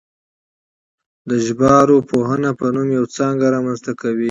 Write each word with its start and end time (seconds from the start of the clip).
د 1.29 1.31
ژبارواپوهنې 1.45 2.51
په 2.59 2.65
نوم 2.75 2.87
یوه 2.97 3.09
څانګه 3.17 3.45
رامنځته 3.55 3.91
کوي 4.01 4.19